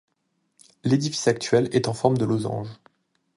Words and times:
L'édifice 0.83 1.27
actuel 1.27 1.69
est 1.75 1.87
en 1.87 1.93
forme 1.93 2.17
de 2.17 2.25
losange. 2.25 2.69